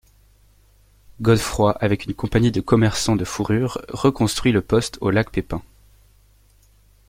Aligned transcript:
Godefroy, 1.21 1.75
avec 1.79 2.05
une 2.07 2.15
compagnie 2.15 2.49
de 2.51 2.59
commerçants 2.59 3.15
de 3.15 3.23
fourrures, 3.23 3.77
reconstruit 3.89 4.51
le 4.51 4.63
poste 4.63 4.97
au 4.99 5.11
lac 5.11 5.29
Pépin. 5.31 5.61